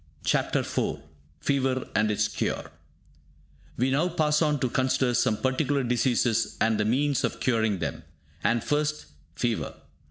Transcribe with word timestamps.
CHAPTER 0.25 0.61
IV 0.61 0.97
FEVER 1.41 1.87
AND 1.93 2.09
ITS 2.09 2.27
CURE 2.27 2.71
We 3.77 3.91
now 3.91 4.09
pass 4.09 4.41
on 4.41 4.59
to 4.61 4.67
consider 4.69 5.13
some 5.13 5.37
particular 5.37 5.83
diseases 5.83 6.57
and 6.59 6.79
the 6.79 6.85
means 6.85 7.23
of 7.23 7.39
curing 7.39 7.77
them. 7.77 8.01
And 8.43 8.63
first, 8.63 9.05
fever. 9.35 9.75